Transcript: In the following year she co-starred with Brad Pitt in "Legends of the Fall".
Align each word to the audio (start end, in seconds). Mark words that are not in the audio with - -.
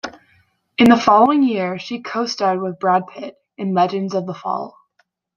In 0.79 0.89
the 0.89 0.97
following 0.97 1.43
year 1.43 1.77
she 1.77 2.01
co-starred 2.01 2.59
with 2.59 2.79
Brad 2.79 3.05
Pitt 3.05 3.35
in 3.55 3.75
"Legends 3.75 4.15
of 4.15 4.25
the 4.25 4.33
Fall". 4.33 4.75